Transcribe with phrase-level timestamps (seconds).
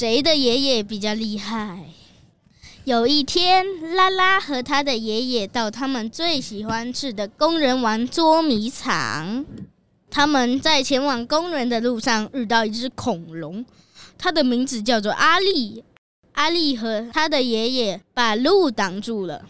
[0.00, 1.90] 谁的爷爷比较厉害。
[2.84, 9.44] 有一天，拉拉和他的爷爷到他们最喜欢吃的工人玩捉迷藏。
[10.10, 13.62] 他们在前往工人的路上遇到一只恐龙，
[14.16, 15.84] 它的名字叫做阿力。
[16.32, 19.44] 阿力和他的爷爷把路挡住了。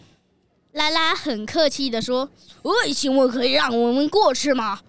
[0.73, 2.29] 拉拉很客气地说
[2.63, 4.81] ：“喂，请问可以让我们过去吗？”“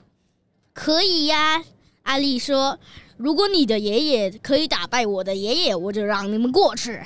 [0.74, 1.62] 可以呀。”
[2.02, 2.80] 阿力说
[3.22, 7.00] ：“如果你的爷爷可以打败我的爷爷，我就让你们过去。”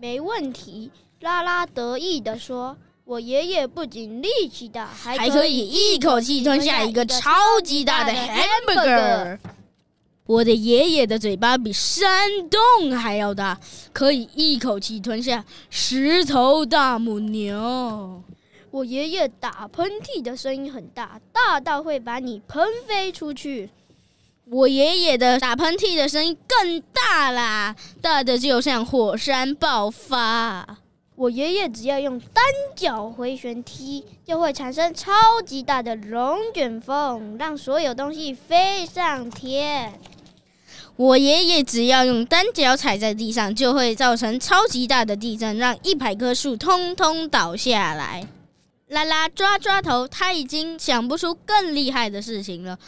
[0.00, 0.90] 没问题，
[1.20, 2.76] 拉拉得意地说
[3.06, 7.30] ：“我爷爷不仅力气大，还可以一口气吞下一个超
[7.62, 9.38] 级大的 hamburger。
[10.26, 13.60] 我的爷爷的嘴巴比山洞还要大，
[13.92, 18.20] 可以一口气吞下十头大母牛。
[18.72, 23.70] 我爷爷打喷嚏的声音很大，大到会把你喷飞出去。”
[24.50, 30.78] 我爷爷的打喷嚏的声音更大啦，大的就像火山爆发。
[31.14, 32.42] 我爷爷只要用单
[32.74, 35.12] 脚回旋踢，就会产生超
[35.46, 39.92] 级大的龙卷风，让所有东西飞上天。
[40.96, 48.26] 我爷爷只要用单脚踩在地上，就会造成超级大的地震，让一百棵树通通倒下来。
[48.92, 52.78] 拉拉抓抓头，他已经想不出更厉害的事情了。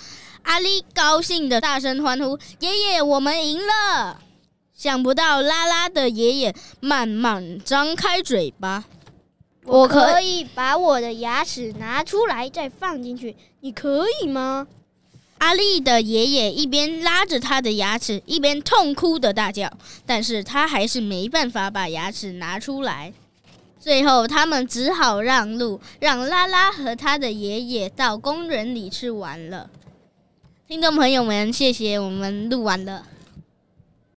[0.42, 4.20] 阿力高兴的大声欢呼：“爷爷，我们赢了！”
[4.76, 8.84] 想不到拉拉的爷爷慢慢张开嘴巴
[9.64, 14.66] ：“我可以把我的牙齿拿出来再放进去，你可以吗？”
[15.38, 19.72] 阿力的爷爷一边拉着他的牙齿，一边痛哭的大叫，
[20.04, 23.14] 但是他还是没办法把牙齿拿出来。
[23.84, 29.68] 最后，他们只好让路，让拉拉和他的爷爷到公园里去玩了。
[30.66, 33.04] 听众朋友们，谢谢，我们录完了。